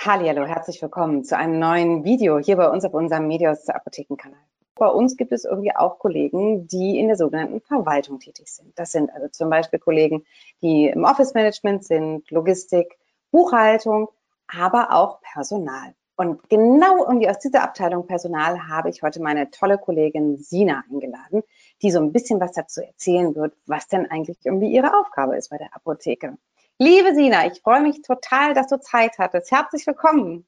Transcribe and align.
Hallo, 0.00 0.46
herzlich 0.46 0.80
willkommen 0.80 1.24
zu 1.24 1.36
einem 1.36 1.58
neuen 1.58 2.04
Video 2.04 2.38
hier 2.38 2.56
bei 2.56 2.70
uns 2.70 2.84
auf 2.84 2.94
unserem 2.94 3.26
Medios 3.26 3.68
Apothekenkanal. 3.68 4.38
Bei 4.76 4.86
uns 4.86 5.16
gibt 5.16 5.32
es 5.32 5.44
irgendwie 5.44 5.74
auch 5.74 5.98
Kollegen, 5.98 6.68
die 6.68 7.00
in 7.00 7.08
der 7.08 7.16
sogenannten 7.16 7.60
Verwaltung 7.60 8.20
tätig 8.20 8.46
sind. 8.46 8.78
Das 8.78 8.92
sind 8.92 9.12
also 9.12 9.26
zum 9.26 9.50
Beispiel 9.50 9.80
Kollegen, 9.80 10.24
die 10.62 10.86
im 10.86 11.02
Office 11.02 11.34
Management 11.34 11.84
sind, 11.84 12.30
Logistik, 12.30 12.96
Buchhaltung, 13.32 14.08
aber 14.46 14.92
auch 14.92 15.20
Personal. 15.20 15.94
Und 16.14 16.48
genau 16.48 17.04
irgendwie 17.04 17.28
aus 17.28 17.40
dieser 17.40 17.64
Abteilung 17.64 18.06
Personal 18.06 18.68
habe 18.68 18.90
ich 18.90 19.02
heute 19.02 19.20
meine 19.20 19.50
tolle 19.50 19.78
Kollegin 19.78 20.38
Sina 20.38 20.84
eingeladen, 20.88 21.42
die 21.82 21.90
so 21.90 21.98
ein 21.98 22.12
bisschen 22.12 22.38
was 22.40 22.52
dazu 22.52 22.82
erzählen 22.82 23.34
wird, 23.34 23.52
was 23.66 23.88
denn 23.88 24.08
eigentlich 24.08 24.38
irgendwie 24.44 24.72
ihre 24.72 24.96
Aufgabe 24.96 25.36
ist 25.36 25.50
bei 25.50 25.58
der 25.58 25.74
Apotheke. 25.74 26.38
Liebe 26.80 27.12
Sina, 27.12 27.44
ich 27.46 27.60
freue 27.60 27.80
mich 27.80 28.02
total, 28.02 28.54
dass 28.54 28.68
du 28.68 28.78
Zeit 28.78 29.18
hattest. 29.18 29.50
Herzlich 29.50 29.84
willkommen. 29.84 30.46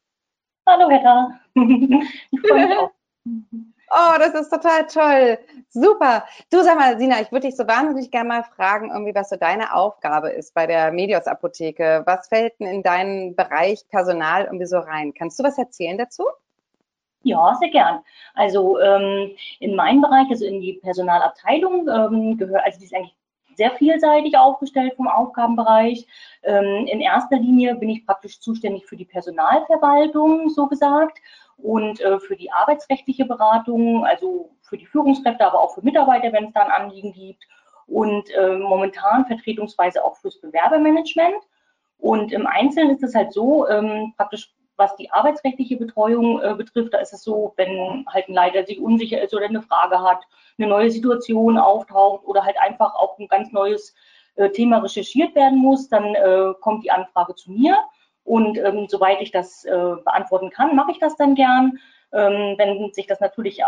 Hallo, 0.65 0.89
Hera. 0.89 1.41
Ich 1.57 2.41
freue 2.49 2.69
mich 2.69 2.79
auch. 2.79 2.91
Oh, 3.93 4.19
das 4.21 4.35
ist 4.35 4.51
total 4.51 4.87
toll. 4.87 5.39
Super. 5.71 6.25
Du 6.53 6.63
sag 6.63 6.79
mal, 6.79 6.97
Sina, 7.01 7.21
ich 7.21 7.33
würde 7.33 7.49
dich 7.49 7.57
so 7.57 7.67
wahnsinnig 7.67 8.13
gerne 8.13 8.29
mal 8.29 8.45
fragen, 8.45 8.91
irgendwie, 8.91 9.13
was 9.13 9.31
so 9.31 9.35
deine 9.35 9.75
Aufgabe 9.75 10.31
ist 10.31 10.55
bei 10.55 10.69
der 10.69 10.93
Medios 10.93 11.27
Apotheke. 11.27 12.05
Was 12.07 12.29
fällt 12.29 12.61
denn 12.61 12.69
in 12.69 12.83
deinen 12.85 13.35
Bereich 13.35 13.89
Personal 13.89 14.45
irgendwie 14.45 14.67
so 14.67 14.79
rein? 14.79 15.13
Kannst 15.13 15.41
du 15.41 15.43
was 15.43 15.59
erzählen 15.59 15.99
dazu? 15.99 16.23
Ja, 17.25 17.57
sehr 17.59 17.71
gern. 17.71 18.05
Also 18.35 18.79
ähm, 18.79 19.33
in 19.59 19.75
meinem 19.75 20.01
Bereich, 20.01 20.29
also 20.31 20.45
in 20.45 20.61
die 20.61 20.75
Personalabteilung, 20.75 21.89
ähm, 21.89 22.39
gehört, 22.39 22.65
also 22.65 22.79
die 22.79 22.85
ist 22.85 22.95
eigentlich 22.95 23.17
sehr 23.57 23.71
vielseitig 23.73 24.37
aufgestellt 24.37 24.95
vom 24.97 25.09
Aufgabenbereich. 25.09 26.07
Ähm, 26.43 26.87
in 26.87 27.01
erster 27.01 27.37
Linie 27.37 27.75
bin 27.75 27.91
ich 27.91 28.07
praktisch 28.07 28.41
zuständig 28.41 28.87
für 28.87 28.97
die 28.97 29.05
Personalverwaltung, 29.05 30.49
so 30.51 30.67
gesagt, 30.67 31.19
und 31.59 32.01
äh, 32.01 32.19
für 32.21 32.37
die 32.37 32.51
arbeitsrechtliche 32.53 33.25
Beratung, 33.25 34.05
also 34.05 34.51
für 34.63 34.79
die 34.79 34.87
Führungskräfte, 34.87 35.47
aber 35.47 35.61
auch 35.61 35.75
für 35.75 35.83
Mitarbeiter, 35.83 36.33
wenn 36.33 36.47
es 36.47 36.53
da 36.55 36.63
ein 36.63 36.83
Anliegen 36.83 37.13
gibt. 37.13 37.45
Und 37.87 38.31
äh, 38.31 38.57
momentan 38.57 39.27
vertretungsweise 39.27 40.05
auch 40.05 40.17
fürs 40.17 40.41
Bewerbermanagement. 40.41 41.43
Und 41.99 42.33
im 42.33 42.47
Einzelnen 42.47 42.95
ist 42.95 43.03
es 43.03 43.15
halt 43.15 43.33
so, 43.33 43.69
ähm, 43.69 44.15
praktisch 44.17 44.53
was 44.81 44.97
die 44.97 45.13
arbeitsrechtliche 45.13 45.77
Betreuung 45.77 46.41
äh, 46.43 46.55
betrifft, 46.57 46.93
da 46.95 46.99
ist 46.99 47.13
es 47.13 47.23
so, 47.23 47.53
wenn 47.57 48.05
halt 48.09 48.29
ein 48.29 48.35
Leiter 48.35 48.65
sich 48.65 48.81
unsicher 48.81 49.23
ist 49.23 49.35
oder 49.35 49.45
eine 49.45 49.63
Frage 49.63 50.01
hat, 50.01 50.23
eine 50.59 50.67
neue 50.67 50.91
Situation 50.91 51.59
auftaucht 51.59 52.25
oder 52.25 52.45
halt 52.45 52.57
einfach 52.59 52.95
auch 52.95 53.19
ein 53.19 53.29
ganz 53.29 53.53
neues 53.53 53.95
äh, 54.35 54.51
Thema 54.51 54.79
recherchiert 54.79 55.35
werden 55.35 55.59
muss, 55.59 55.89
dann 55.89 56.15
äh, 56.15 56.55
kommt 56.61 56.83
die 56.85 56.91
Anfrage 56.91 57.35
zu 57.35 57.53
mir. 57.53 57.77
Und 58.25 58.59
ähm, 58.59 58.87
soweit 58.89 59.21
ich 59.21 59.31
das 59.31 59.65
äh, 59.65 59.71
beantworten 60.05 60.51
kann, 60.51 60.75
mache 60.75 60.93
ich 60.93 60.99
das 60.99 61.17
dann 61.17 61.35
gern. 61.35 61.79
Ähm, 62.13 62.57
wenn 62.59 62.93
sich 62.93 63.07
das 63.07 63.21
natürlich 63.21 63.61
äh, 63.61 63.65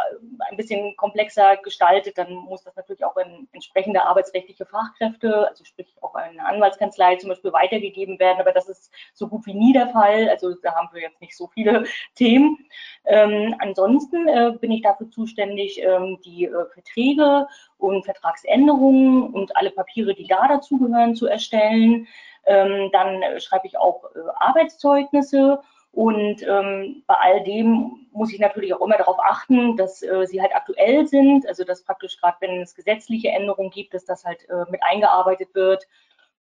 ein 0.50 0.56
bisschen 0.56 0.96
komplexer 0.96 1.56
gestaltet, 1.58 2.18
dann 2.18 2.34
muss 2.34 2.64
das 2.64 2.74
natürlich 2.74 3.04
auch 3.04 3.16
in 3.16 3.46
entsprechende 3.52 4.04
arbeitsrechtliche 4.04 4.66
Fachkräfte, 4.66 5.48
also 5.48 5.64
sprich 5.64 5.94
auch 6.00 6.16
eine 6.16 6.44
Anwaltskanzlei 6.44 7.16
zum 7.16 7.28
Beispiel 7.28 7.52
weitergegeben 7.52 8.18
werden. 8.18 8.40
Aber 8.40 8.50
das 8.50 8.68
ist 8.68 8.92
so 9.14 9.28
gut 9.28 9.46
wie 9.46 9.54
nie 9.54 9.72
der 9.72 9.90
Fall. 9.90 10.28
Also 10.28 10.54
da 10.54 10.74
haben 10.74 10.88
wir 10.92 11.02
jetzt 11.02 11.20
nicht 11.20 11.36
so 11.36 11.46
viele 11.54 11.84
Themen. 12.16 12.58
Ähm, 13.04 13.54
ansonsten 13.60 14.26
äh, 14.26 14.52
bin 14.60 14.72
ich 14.72 14.82
dafür 14.82 15.08
zuständig, 15.08 15.80
ähm, 15.80 16.18
die 16.24 16.46
äh, 16.46 16.66
Verträge 16.72 17.46
und 17.78 18.04
Vertragsänderungen 18.04 19.32
und 19.32 19.56
alle 19.56 19.70
Papiere, 19.70 20.14
die 20.14 20.26
da 20.26 20.48
dazugehören, 20.48 21.14
zu 21.14 21.26
erstellen. 21.26 22.08
Ähm, 22.44 22.90
dann 22.92 23.22
schreibe 23.38 23.68
ich 23.68 23.78
auch 23.78 24.04
äh, 24.16 24.18
Arbeitszeugnisse 24.34 25.60
und 25.92 26.42
ähm, 26.48 27.04
bei 27.06 27.14
all 27.14 27.44
dem 27.44 28.06
muss 28.12 28.32
ich 28.32 28.40
natürlich 28.40 28.72
auch 28.72 28.80
immer 28.80 28.96
darauf 28.96 29.18
achten, 29.20 29.76
dass 29.76 30.02
äh, 30.02 30.26
sie 30.26 30.40
halt 30.40 30.54
aktuell 30.54 31.06
sind, 31.06 31.46
also 31.46 31.64
dass 31.64 31.84
praktisch 31.84 32.18
gerade, 32.18 32.38
wenn 32.40 32.62
es 32.62 32.74
gesetzliche 32.74 33.28
Änderungen 33.28 33.70
gibt, 33.70 33.92
dass 33.92 34.06
das 34.06 34.24
halt 34.24 34.48
äh, 34.48 34.64
mit 34.70 34.82
eingearbeitet 34.82 35.54
wird. 35.54 35.86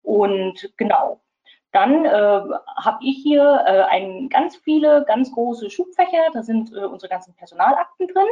Und 0.02 0.74
genau, 0.78 1.20
dann 1.72 2.06
äh, 2.06 2.10
habe 2.10 2.98
ich 3.02 3.18
hier 3.22 3.64
äh, 3.68 3.84
ein, 3.84 4.30
ganz 4.30 4.56
viele, 4.56 5.06
ganz 5.06 5.32
große 5.32 5.70
Schubfächer, 5.70 6.32
da 6.34 6.42
sind 6.42 6.74
äh, 6.74 6.86
unsere 6.86 7.10
ganzen 7.10 7.36
Personalakten 7.36 8.08
drin. 8.08 8.28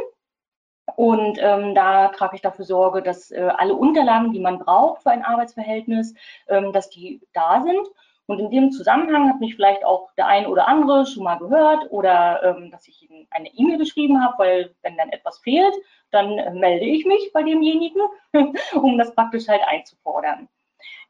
Und 0.96 1.38
ähm, 1.40 1.74
da 1.74 2.08
trage 2.08 2.36
ich 2.36 2.42
dafür 2.42 2.64
Sorge, 2.64 3.02
dass 3.02 3.30
äh, 3.30 3.50
alle 3.56 3.74
Unterlagen, 3.74 4.32
die 4.32 4.40
man 4.40 4.58
braucht 4.58 5.02
für 5.02 5.10
ein 5.10 5.24
Arbeitsverhältnis, 5.24 6.14
ähm, 6.48 6.72
dass 6.72 6.90
die 6.90 7.20
da 7.32 7.62
sind. 7.62 7.86
Und 8.26 8.38
in 8.38 8.50
dem 8.50 8.72
Zusammenhang 8.72 9.28
hat 9.28 9.40
mich 9.40 9.54
vielleicht 9.54 9.84
auch 9.84 10.10
der 10.16 10.26
ein 10.26 10.46
oder 10.46 10.66
andere 10.66 11.04
schon 11.04 11.24
mal 11.24 11.36
gehört 11.36 11.90
oder 11.90 12.42
ähm, 12.42 12.70
dass 12.70 12.88
ich 12.88 13.02
Ihnen 13.02 13.26
eine 13.30 13.48
E-Mail 13.54 13.78
geschrieben 13.78 14.24
habe, 14.24 14.34
weil 14.38 14.74
wenn 14.82 14.96
dann 14.96 15.10
etwas 15.10 15.38
fehlt, 15.40 15.74
dann 16.10 16.38
äh, 16.38 16.50
melde 16.52 16.86
ich 16.86 17.04
mich 17.04 17.32
bei 17.34 17.42
demjenigen, 17.42 18.00
um 18.74 18.96
das 18.96 19.14
praktisch 19.14 19.48
halt 19.48 19.62
einzufordern. 19.66 20.48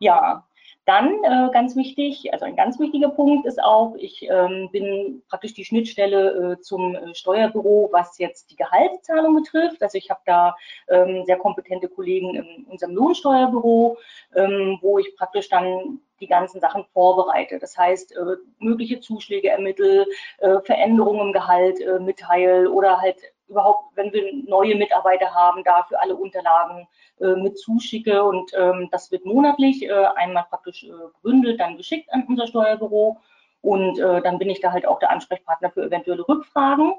Ja, 0.01 0.45
dann 0.87 1.25
äh, 1.25 1.51
ganz 1.51 1.77
wichtig, 1.77 2.31
also 2.35 2.45
ein 2.45 2.57
ganz 2.57 2.79
wichtiger 2.79 3.09
Punkt 3.09 3.47
ist 3.47 3.63
auch, 3.63 3.95
ich 3.97 4.29
ähm, 4.29 4.69
bin 4.71 5.23
praktisch 5.31 5.55
die 5.55 5.65
Schnittstelle 5.65 6.53
äh, 6.53 6.61
zum 6.61 6.95
äh, 6.95 7.15
Steuerbüro, 7.15 7.89
was 7.91 8.19
jetzt 8.19 8.51
die 8.51 8.57
Gehaltszahlung 8.57 9.35
betrifft. 9.35 9.83
Also 9.83 9.97
ich 9.97 10.11
habe 10.11 10.21
da 10.27 10.55
ähm, 10.89 11.25
sehr 11.25 11.39
kompetente 11.39 11.89
Kollegen 11.89 12.35
in 12.35 12.67
unserem 12.67 12.95
Lohnsteuerbüro, 12.95 13.97
ähm, 14.35 14.79
wo 14.83 14.99
ich 14.99 15.17
praktisch 15.17 15.49
dann 15.49 16.01
die 16.25 16.31
ganzen 16.31 16.61
Sachen 16.61 16.85
vorbereite. 16.93 17.59
Das 17.59 17.77
heißt, 17.77 18.17
äh, 18.17 18.37
mögliche 18.59 19.01
Zuschläge 19.01 19.51
ermittel, 19.51 20.07
äh, 20.39 20.61
Veränderungen 20.62 21.29
im 21.29 21.33
Gehalt 21.33 21.81
äh, 21.81 21.99
mitteil 21.99 22.67
oder 22.67 23.01
halt 23.01 23.19
überhaupt, 23.49 23.95
wenn 23.95 24.12
wir 24.12 24.33
neue 24.47 24.75
Mitarbeiter 24.75 25.34
haben, 25.34 25.63
dafür 25.65 26.01
alle 26.01 26.17
Unterlagen 26.17 26.89
äh, 27.21 27.37
mit 27.37 27.59
zuschicke 27.59 28.25
und 28.25 28.51
ähm, 28.57 28.89
das 28.91 29.13
wird 29.13 29.27
monatlich 29.27 29.84
äh, 29.84 29.93
einmal 30.17 30.47
praktisch 30.49 30.84
äh, 30.84 30.93
gebündelt, 31.17 31.61
dann 31.61 31.77
geschickt 31.77 32.11
an 32.13 32.25
unser 32.27 32.47
Steuerbüro 32.47 33.19
und 33.61 33.99
dann 33.99 34.39
bin 34.39 34.51
ich 34.51 34.61
da 34.61 34.73
halt 34.73 34.87
auch 34.87 34.99
der 34.99 35.11
Ansprechpartner 35.11 35.71
für 35.71 35.84
eventuelle 35.84 36.29
Rückfragen 36.29 36.93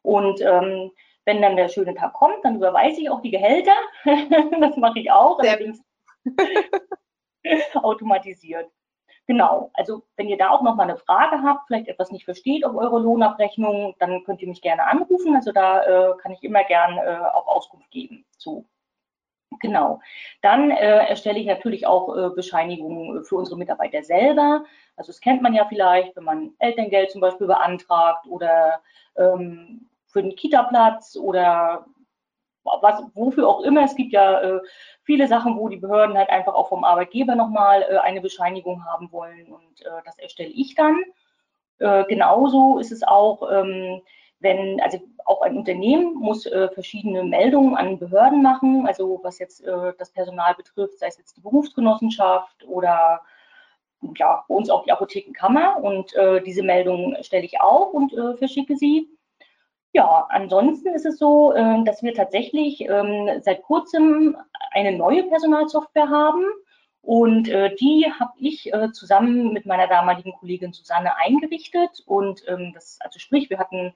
und 0.00 0.40
ähm, 0.40 0.90
wenn 1.26 1.42
dann 1.42 1.56
der 1.56 1.68
schöne 1.68 1.94
Tag 1.94 2.14
kommt, 2.14 2.42
dann 2.42 2.56
überweise 2.56 3.02
ich 3.02 3.10
auch 3.10 3.20
die 3.20 3.32
Gehälter. 3.32 3.74
das 4.60 4.78
mache 4.78 5.00
ich 5.00 5.10
auch, 5.10 5.38
allerdings 5.40 5.82
automatisiert. 7.74 8.70
Genau, 9.26 9.70
also 9.74 10.04
wenn 10.16 10.28
ihr 10.28 10.38
da 10.38 10.50
auch 10.50 10.62
noch 10.62 10.76
mal 10.76 10.84
eine 10.84 10.96
Frage 10.96 11.42
habt, 11.42 11.66
vielleicht 11.66 11.88
etwas 11.88 12.12
nicht 12.12 12.24
versteht 12.24 12.64
auf 12.64 12.76
eure 12.76 13.00
Lohnabrechnung, 13.00 13.96
dann 13.98 14.22
könnt 14.24 14.40
ihr 14.40 14.48
mich 14.48 14.62
gerne 14.62 14.86
anrufen. 14.86 15.34
Also 15.34 15.50
da 15.50 15.82
äh, 15.82 16.16
kann 16.18 16.30
ich 16.30 16.44
immer 16.44 16.62
gern 16.62 16.96
äh, 16.98 17.18
auch 17.34 17.48
Auskunft 17.48 17.90
geben 17.90 18.24
zu. 18.38 18.64
Genau. 19.60 20.00
Dann 20.42 20.70
äh, 20.70 21.08
erstelle 21.08 21.38
ich 21.38 21.46
natürlich 21.46 21.86
auch 21.86 22.16
äh, 22.16 22.30
Bescheinigungen 22.30 23.24
für 23.24 23.36
unsere 23.36 23.58
Mitarbeiter 23.58 24.02
selber. 24.02 24.64
Also 24.96 25.10
das 25.10 25.20
kennt 25.20 25.42
man 25.42 25.54
ja 25.54 25.64
vielleicht, 25.66 26.14
wenn 26.16 26.24
man 26.24 26.52
Elterngeld 26.58 27.10
zum 27.10 27.20
Beispiel 27.20 27.46
beantragt 27.48 28.26
oder 28.28 28.80
ähm, 29.16 29.88
für 30.06 30.22
den 30.22 30.36
Kita-Platz 30.36 31.16
oder 31.16 31.86
was, 32.80 33.02
wofür 33.14 33.48
auch 33.48 33.62
immer. 33.62 33.84
Es 33.84 33.94
gibt 33.94 34.12
ja 34.12 34.40
äh, 34.40 34.60
viele 35.04 35.28
Sachen, 35.28 35.56
wo 35.56 35.68
die 35.68 35.76
Behörden 35.76 36.16
halt 36.16 36.30
einfach 36.30 36.54
auch 36.54 36.68
vom 36.68 36.84
Arbeitgeber 36.84 37.34
nochmal 37.34 37.82
äh, 37.82 37.98
eine 37.98 38.20
Bescheinigung 38.20 38.84
haben 38.84 39.10
wollen 39.12 39.52
und 39.52 39.82
äh, 39.82 40.02
das 40.04 40.18
erstelle 40.18 40.50
ich 40.50 40.74
dann. 40.74 40.96
Äh, 41.78 42.04
genauso 42.04 42.78
ist 42.78 42.92
es 42.92 43.02
auch, 43.02 43.50
ähm, 43.50 44.00
wenn, 44.40 44.80
also 44.80 44.98
auch 45.24 45.42
ein 45.42 45.56
Unternehmen 45.56 46.14
muss 46.14 46.46
äh, 46.46 46.68
verschiedene 46.68 47.24
Meldungen 47.24 47.76
an 47.76 47.98
Behörden 47.98 48.42
machen, 48.42 48.86
also 48.86 49.20
was 49.22 49.38
jetzt 49.38 49.64
äh, 49.64 49.92
das 49.98 50.10
Personal 50.10 50.54
betrifft, 50.54 50.98
sei 50.98 51.08
es 51.08 51.18
jetzt 51.18 51.36
die 51.36 51.40
Berufsgenossenschaft 51.40 52.64
oder 52.66 53.22
ja, 54.16 54.44
bei 54.48 54.54
uns 54.54 54.70
auch 54.70 54.84
die 54.84 54.92
Apothekenkammer 54.92 55.82
und 55.82 56.14
diese 56.44 56.62
Meldungen 56.62 57.16
stelle 57.24 57.46
ich 57.46 57.60
auch 57.60 57.94
und 57.94 58.12
verschicke 58.38 58.76
sie. 58.76 59.08
Ja, 59.96 60.26
ansonsten 60.28 60.88
ist 60.88 61.06
es 61.06 61.16
so, 61.16 61.54
äh, 61.54 61.82
dass 61.84 62.02
wir 62.02 62.12
tatsächlich 62.12 62.82
ähm, 62.82 63.30
seit 63.40 63.62
kurzem 63.62 64.36
eine 64.72 64.92
neue 64.92 65.22
Personalsoftware 65.22 66.10
haben. 66.10 66.44
Und 67.00 67.48
äh, 67.48 67.74
die 67.76 68.04
habe 68.20 68.34
ich 68.36 68.70
äh, 68.74 68.92
zusammen 68.92 69.54
mit 69.54 69.64
meiner 69.64 69.86
damaligen 69.86 70.34
Kollegin 70.34 70.74
Susanne 70.74 71.16
eingerichtet. 71.16 72.02
Und 72.04 72.42
ähm, 72.46 72.72
das, 72.74 72.98
also 73.00 73.18
sprich, 73.18 73.48
wir 73.48 73.58
hatten, 73.58 73.94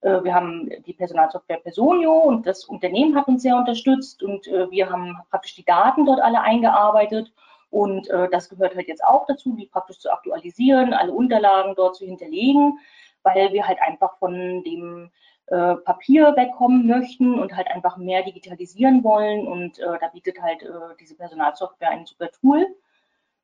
äh, 0.00 0.24
wir 0.24 0.32
haben 0.32 0.70
die 0.86 0.94
Personalsoftware 0.94 1.60
Personio 1.60 2.14
und 2.14 2.46
das 2.46 2.64
Unternehmen 2.64 3.14
hat 3.14 3.28
uns 3.28 3.42
sehr 3.42 3.58
unterstützt 3.58 4.22
und 4.22 4.46
wir 4.46 4.88
haben 4.88 5.18
praktisch 5.28 5.54
die 5.54 5.66
Daten 5.66 6.06
dort 6.06 6.22
alle 6.22 6.40
eingearbeitet. 6.40 7.30
Und 7.68 8.08
das 8.08 8.48
gehört 8.48 8.74
halt 8.74 8.88
jetzt 8.88 9.04
auch 9.04 9.26
dazu, 9.26 9.54
die 9.56 9.66
praktisch 9.66 9.98
zu 9.98 10.10
aktualisieren, 10.10 10.92
alle 10.92 11.12
Unterlagen 11.12 11.74
dort 11.74 11.96
zu 11.96 12.04
hinterlegen, 12.04 12.78
weil 13.22 13.52
wir 13.52 13.66
halt 13.66 13.80
einfach 13.80 14.18
von 14.18 14.62
dem 14.62 15.10
äh, 15.52 15.76
Papier 15.76 16.34
wegkommen 16.34 16.86
möchten 16.86 17.38
und 17.38 17.54
halt 17.54 17.68
einfach 17.68 17.98
mehr 17.98 18.22
digitalisieren 18.22 19.04
wollen. 19.04 19.46
Und 19.46 19.78
äh, 19.78 19.98
da 20.00 20.08
bietet 20.08 20.40
halt 20.40 20.62
äh, 20.62 20.96
diese 20.98 21.14
Personalsoftware 21.14 21.90
ein 21.90 22.06
super 22.06 22.30
Tool. 22.30 22.66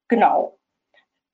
Genau. 0.08 0.58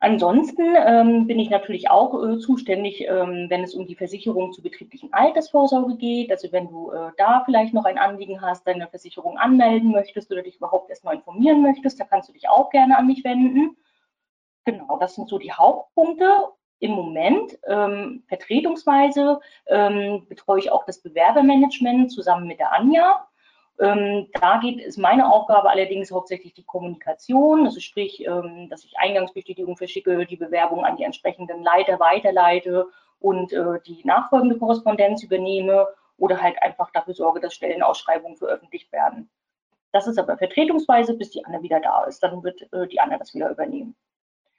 Ansonsten 0.00 0.74
ähm, 0.76 1.28
bin 1.28 1.38
ich 1.38 1.48
natürlich 1.48 1.90
auch 1.90 2.22
äh, 2.22 2.38
zuständig, 2.38 3.06
ähm, 3.08 3.46
wenn 3.48 3.62
es 3.62 3.74
um 3.74 3.86
die 3.86 3.94
Versicherung 3.94 4.52
zur 4.52 4.64
betrieblichen 4.64 5.12
Altersvorsorge 5.12 5.96
geht. 5.96 6.32
Also 6.32 6.50
wenn 6.50 6.68
du 6.68 6.90
äh, 6.90 7.12
da 7.18 7.42
vielleicht 7.44 7.72
noch 7.72 7.84
ein 7.84 7.96
Anliegen 7.96 8.42
hast, 8.42 8.66
deine 8.66 8.88
Versicherung 8.88 9.38
anmelden 9.38 9.92
möchtest 9.92 10.30
oder 10.32 10.42
dich 10.42 10.56
überhaupt 10.56 10.90
erstmal 10.90 11.14
informieren 11.14 11.62
möchtest, 11.62 12.00
da 12.00 12.04
kannst 12.04 12.28
du 12.28 12.32
dich 12.32 12.48
auch 12.48 12.70
gerne 12.70 12.98
an 12.98 13.06
mich 13.06 13.22
wenden. 13.22 13.76
Genau, 14.64 14.98
das 14.98 15.14
sind 15.14 15.28
so 15.28 15.38
die 15.38 15.52
Hauptpunkte. 15.52 16.48
Im 16.84 16.90
Moment 16.90 17.58
ähm, 17.66 18.24
vertretungsweise 18.28 19.40
ähm, 19.68 20.26
betreue 20.28 20.58
ich 20.58 20.70
auch 20.70 20.84
das 20.84 20.98
Bewerbermanagement 20.98 22.12
zusammen 22.12 22.46
mit 22.46 22.58
der 22.58 22.74
Anja. 22.74 23.26
Ähm, 23.80 24.28
da 24.38 24.58
geht 24.58 24.84
es 24.84 24.98
meine 24.98 25.32
Aufgabe 25.32 25.70
allerdings 25.70 26.12
hauptsächlich 26.12 26.52
die 26.52 26.66
Kommunikation, 26.66 27.64
also 27.64 27.80
sprich, 27.80 28.26
ähm, 28.26 28.68
dass 28.68 28.84
ich 28.84 28.98
Eingangsbestätigung 28.98 29.78
verschicke, 29.78 30.26
die 30.26 30.36
Bewerbung 30.36 30.84
an 30.84 30.98
die 30.98 31.04
entsprechenden 31.04 31.62
Leiter 31.62 31.98
weiterleite 32.00 32.88
und 33.18 33.54
äh, 33.54 33.80
die 33.86 34.02
nachfolgende 34.04 34.58
Korrespondenz 34.58 35.22
übernehme 35.22 35.88
oder 36.18 36.42
halt 36.42 36.60
einfach 36.60 36.90
dafür 36.90 37.14
sorge, 37.14 37.40
dass 37.40 37.54
Stellenausschreibungen 37.54 38.36
veröffentlicht 38.36 38.92
werden. 38.92 39.30
Das 39.92 40.06
ist 40.06 40.18
aber 40.18 40.36
vertretungsweise, 40.36 41.14
bis 41.14 41.30
die 41.30 41.46
Anne 41.46 41.62
wieder 41.62 41.80
da 41.80 42.04
ist. 42.04 42.22
Dann 42.22 42.44
wird 42.44 42.70
äh, 42.74 42.86
die 42.88 43.00
Anne 43.00 43.18
das 43.18 43.32
wieder 43.32 43.48
übernehmen. 43.48 43.96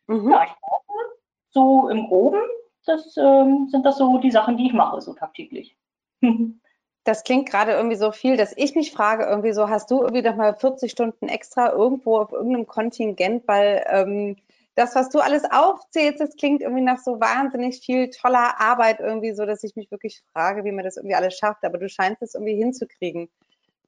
Mhm. 0.08 0.32
Ja, 0.32 0.44
ich 0.46 0.56
glaube, 0.60 1.15
so 1.56 1.90
im 1.90 2.08
Groben, 2.08 2.42
das 2.86 3.16
ähm, 3.18 3.68
sind 3.72 3.86
das 3.86 3.98
so 3.98 4.20
die 4.20 4.30
Sachen, 4.30 4.58
die 4.58 4.68
ich 4.68 4.74
mache, 4.74 5.02
so 5.02 5.14
tagtäglich. 5.14 5.76
das 7.06 7.24
klingt 7.24 7.50
gerade 7.50 7.72
irgendwie 7.72 7.96
so 7.96 8.12
viel, 8.12 8.36
dass 8.36 8.54
ich 8.58 8.76
mich 8.76 8.92
frage, 8.92 9.24
irgendwie 9.24 9.54
so, 9.54 9.70
hast 9.70 9.90
du 9.90 10.02
irgendwie 10.02 10.22
noch 10.22 10.36
mal 10.36 10.54
40 10.54 10.92
Stunden 10.92 11.30
extra 11.30 11.72
irgendwo 11.72 12.20
auf 12.20 12.32
irgendeinem 12.34 12.68
Kontingent, 12.68 13.48
weil 13.48 13.86
ähm, 13.90 14.36
das, 14.76 14.96
was 14.96 15.10
du 15.10 15.20
alles 15.20 15.44
aufzählst, 15.50 16.20
das 16.20 16.36
klingt 16.36 16.62
irgendwie 16.62 16.84
nach 16.84 17.00
so 17.00 17.22
wahnsinnig 17.22 17.80
viel 17.80 18.10
toller 18.10 18.60
Arbeit 18.60 19.00
irgendwie 19.00 19.34
so, 19.34 19.46
dass 19.46 19.64
ich 19.64 19.78
mich 19.78 19.90
wirklich 19.90 20.22
frage, 20.34 20.66
wie 20.66 20.74
man 20.74 20.84
das 20.84 20.98
irgendwie 20.98 21.16
alles 21.16 21.38
schafft, 21.38 21.64
aber 21.64 21.78
du 21.78 21.88
scheinst 21.88 22.22
es 22.22 22.36
irgendwie 22.36 22.56
hinzukriegen. 22.56 23.30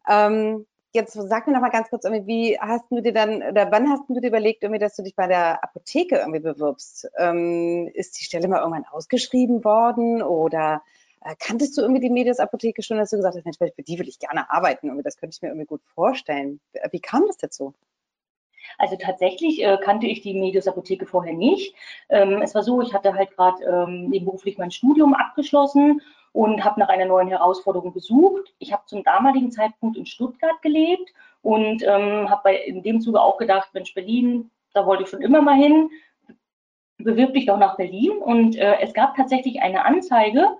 Ähm, 0.07 0.65
jetzt 0.93 1.13
sag 1.13 1.47
mir 1.47 1.53
noch 1.53 1.61
mal 1.61 1.69
ganz 1.69 1.89
kurz 1.89 2.05
wie 2.05 2.57
hast 2.59 2.85
du 2.89 3.01
dir 3.01 3.13
dann, 3.13 3.43
oder 3.43 3.71
wann 3.71 3.89
hast 3.89 4.03
du 4.09 4.19
dir 4.19 4.27
überlegt, 4.27 4.63
irgendwie, 4.63 4.79
dass 4.79 4.95
du 4.95 5.03
dich 5.03 5.15
bei 5.15 5.27
der 5.27 5.63
Apotheke 5.63 6.17
irgendwie 6.17 6.39
bewirbst? 6.39 7.09
Ähm, 7.17 7.89
ist 7.93 8.19
die 8.19 8.23
Stelle 8.23 8.47
mal 8.47 8.59
irgendwann 8.59 8.85
ausgeschrieben 8.85 9.63
worden 9.63 10.21
oder 10.21 10.81
äh, 11.23 11.35
kanntest 11.39 11.77
du 11.77 11.81
irgendwie 11.81 12.01
die 12.01 12.09
Medias-Apotheke 12.09 12.83
schon, 12.83 12.97
dass 12.97 13.09
du 13.09 13.17
gesagt 13.17 13.35
hast, 13.35 13.45
Mensch, 13.45 13.57
für 13.57 13.83
die 13.83 13.99
will 13.99 14.07
ich 14.07 14.19
gerne 14.19 14.49
arbeiten, 14.51 14.87
irgendwie, 14.87 15.03
das 15.03 15.17
könnte 15.17 15.35
ich 15.35 15.41
mir 15.41 15.49
irgendwie 15.49 15.67
gut 15.67 15.81
vorstellen. 15.93 16.59
Wie 16.91 16.99
kam 16.99 17.25
das 17.27 17.37
dazu? 17.37 17.73
Also 18.77 18.95
tatsächlich 18.95 19.63
äh, 19.63 19.77
kannte 19.81 20.07
ich 20.07 20.21
die 20.21 20.33
Medius 20.33 20.67
Apotheke 20.67 21.05
vorher 21.05 21.33
nicht. 21.33 21.73
Ähm, 22.09 22.41
es 22.41 22.53
war 22.53 22.63
so, 22.63 22.81
ich 22.81 22.93
hatte 22.93 23.13
halt 23.13 23.31
gerade 23.31 23.63
ähm, 23.63 24.09
nebenberuflich 24.09 24.57
mein 24.57 24.71
Studium 24.71 25.13
abgeschlossen 25.13 26.01
und 26.31 26.63
habe 26.63 26.79
nach 26.79 26.89
einer 26.89 27.05
neuen 27.05 27.27
Herausforderung 27.27 27.93
gesucht. 27.93 28.53
Ich 28.59 28.73
habe 28.73 28.83
zum 28.85 29.03
damaligen 29.03 29.51
Zeitpunkt 29.51 29.97
in 29.97 30.05
Stuttgart 30.05 30.61
gelebt 30.61 31.13
und 31.41 31.83
ähm, 31.83 32.29
habe 32.29 32.53
in 32.53 32.83
dem 32.83 33.01
Zuge 33.01 33.21
auch 33.21 33.37
gedacht, 33.37 33.69
Mensch, 33.73 33.93
Berlin, 33.93 34.51
da 34.73 34.85
wollte 34.85 35.03
ich 35.03 35.09
schon 35.09 35.21
immer 35.21 35.41
mal 35.41 35.55
hin, 35.55 35.89
bewirb 36.97 37.33
dich 37.33 37.45
doch 37.45 37.57
nach 37.57 37.77
Berlin. 37.77 38.17
Und 38.17 38.55
äh, 38.55 38.79
es 38.81 38.93
gab 38.93 39.15
tatsächlich 39.15 39.61
eine 39.61 39.85
Anzeige 39.85 40.57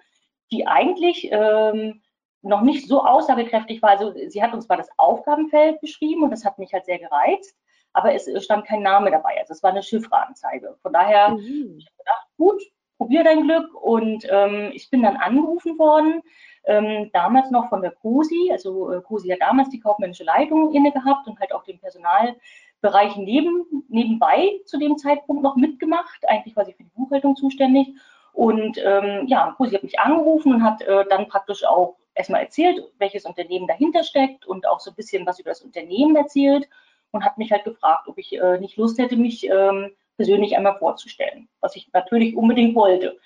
die 0.51 0.67
eigentlich 0.67 1.29
ähm, 1.31 2.01
noch 2.41 2.61
nicht 2.61 2.87
so 2.87 3.03
aussagekräftig 3.03 3.81
war. 3.81 3.91
Also 3.91 4.13
sie 4.27 4.41
hat 4.41 4.53
uns 4.53 4.65
zwar 4.65 4.77
das 4.77 4.89
Aufgabenfeld 4.97 5.81
beschrieben 5.81 6.23
und 6.23 6.31
das 6.31 6.45
hat 6.45 6.57
mich 6.59 6.73
halt 6.73 6.85
sehr 6.85 6.99
gereizt, 6.99 7.55
aber 7.93 8.13
es 8.13 8.29
stand 8.43 8.65
kein 8.65 8.81
Name 8.81 9.11
dabei. 9.11 9.37
Also 9.39 9.53
es 9.53 9.63
war 9.63 9.71
eine 9.71 9.83
Chiffreanzeige. 9.83 10.77
Von 10.81 10.93
daher 10.93 11.29
mhm. 11.29 11.75
ich 11.77 11.89
gedacht, 11.97 12.27
gut, 12.37 12.61
probier 12.97 13.23
dein 13.23 13.43
Glück. 13.43 13.73
Und 13.73 14.25
ähm, 14.29 14.71
ich 14.73 14.89
bin 14.89 15.03
dann 15.03 15.17
angerufen 15.17 15.77
worden, 15.79 16.21
ähm, 16.65 17.09
damals 17.13 17.51
noch 17.51 17.69
von 17.69 17.81
der 17.81 17.91
COSI. 17.91 18.49
Also 18.51 18.91
äh, 18.91 19.01
COSI 19.01 19.29
hat 19.29 19.41
damals 19.41 19.69
die 19.69 19.79
kaufmännische 19.79 20.23
Leitung 20.23 20.73
inne 20.73 20.91
gehabt 20.91 21.27
und 21.27 21.39
halt 21.39 21.53
auch 21.53 21.63
den 21.63 21.79
Personalbereich 21.79 23.15
neben, 23.17 23.85
nebenbei 23.87 24.59
zu 24.65 24.77
dem 24.77 24.97
Zeitpunkt 24.97 25.43
noch 25.43 25.55
mitgemacht. 25.55 26.27
Eigentlich 26.27 26.55
war 26.55 26.65
sie 26.65 26.73
für 26.73 26.83
die 26.83 26.91
Buchhaltung 26.95 27.35
zuständig. 27.35 27.87
Und 28.33 28.77
ähm, 28.83 29.25
ja, 29.27 29.53
Kusi 29.57 29.73
hat 29.73 29.83
mich 29.83 29.99
angerufen 29.99 30.53
und 30.53 30.63
hat 30.63 30.81
äh, 30.83 31.05
dann 31.09 31.27
praktisch 31.27 31.63
auch 31.63 31.95
erstmal 32.13 32.41
erzählt, 32.41 32.83
welches 32.99 33.25
Unternehmen 33.25 33.67
dahinter 33.67 34.03
steckt 34.03 34.45
und 34.45 34.67
auch 34.67 34.79
so 34.79 34.91
ein 34.91 34.95
bisschen 34.95 35.25
was 35.25 35.39
über 35.39 35.51
das 35.51 35.61
Unternehmen 35.61 36.15
erzählt 36.15 36.67
und 37.11 37.23
hat 37.23 37.37
mich 37.37 37.51
halt 37.51 37.63
gefragt, 37.63 38.07
ob 38.07 38.17
ich 38.17 38.33
äh, 38.33 38.59
nicht 38.59 38.77
Lust 38.77 38.99
hätte, 38.99 39.15
mich 39.15 39.47
ähm, 39.49 39.91
persönlich 40.17 40.57
einmal 40.57 40.77
vorzustellen, 40.77 41.47
was 41.61 41.75
ich 41.75 41.89
natürlich 41.93 42.35
unbedingt 42.35 42.75
wollte. 42.75 43.17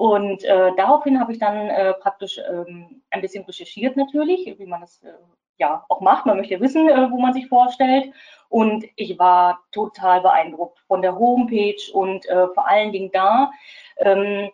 Und 0.00 0.44
äh, 0.44 0.70
daraufhin 0.76 1.20
habe 1.20 1.32
ich 1.32 1.38
dann 1.38 1.68
äh, 1.68 1.92
praktisch 1.92 2.40
ähm, 2.50 3.02
ein 3.10 3.20
bisschen 3.20 3.44
recherchiert 3.44 3.98
natürlich, 3.98 4.58
wie 4.58 4.66
man 4.66 4.80
das 4.80 5.02
äh, 5.02 5.12
ja 5.58 5.84
auch 5.90 6.00
macht. 6.00 6.24
Man 6.24 6.38
möchte 6.38 6.58
wissen, 6.58 6.88
äh, 6.88 7.10
wo 7.10 7.20
man 7.20 7.34
sich 7.34 7.48
vorstellt. 7.48 8.10
Und 8.48 8.86
ich 8.96 9.18
war 9.18 9.60
total 9.72 10.22
beeindruckt 10.22 10.78
von 10.88 11.02
der 11.02 11.18
Homepage 11.18 11.76
und 11.92 12.26
äh, 12.30 12.48
vor 12.48 12.66
allen 12.66 12.92
Dingen 12.92 13.10
da. 13.12 13.50
Ähm, 13.98 14.50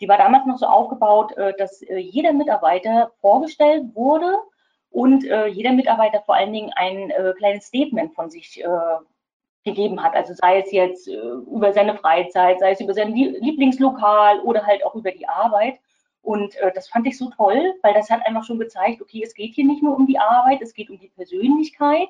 die 0.00 0.08
war 0.08 0.18
damals 0.18 0.46
noch 0.46 0.58
so 0.58 0.66
aufgebaut, 0.66 1.30
äh, 1.36 1.54
dass 1.56 1.80
jeder 1.80 2.32
Mitarbeiter 2.32 3.12
vorgestellt 3.20 3.84
wurde 3.94 4.36
und 4.90 5.22
jeder 5.22 5.72
Mitarbeiter 5.72 6.22
vor 6.22 6.34
allen 6.34 6.52
Dingen 6.52 6.72
ein 6.74 7.12
kleines 7.36 7.66
Statement 7.66 8.14
von 8.14 8.30
sich 8.30 8.64
gegeben 9.68 10.02
hat. 10.02 10.14
Also 10.14 10.34
sei 10.34 10.60
es 10.60 10.72
jetzt 10.72 11.06
über 11.06 11.72
seine 11.72 11.96
Freizeit, 11.96 12.60
sei 12.60 12.72
es 12.72 12.80
über 12.80 12.94
sein 12.94 13.14
Lieblingslokal 13.14 14.40
oder 14.40 14.66
halt 14.66 14.84
auch 14.84 14.94
über 14.94 15.10
die 15.12 15.28
Arbeit. 15.28 15.78
Und 16.22 16.56
äh, 16.56 16.72
das 16.74 16.88
fand 16.88 17.06
ich 17.06 17.16
so 17.16 17.30
toll, 17.30 17.74
weil 17.82 17.94
das 17.94 18.10
hat 18.10 18.26
einfach 18.26 18.44
schon 18.44 18.58
gezeigt, 18.58 19.00
okay, 19.00 19.22
es 19.24 19.34
geht 19.34 19.54
hier 19.54 19.64
nicht 19.64 19.82
nur 19.82 19.96
um 19.96 20.06
die 20.06 20.18
Arbeit, 20.18 20.60
es 20.60 20.74
geht 20.74 20.90
um 20.90 20.98
die 20.98 21.08
Persönlichkeit. 21.08 22.08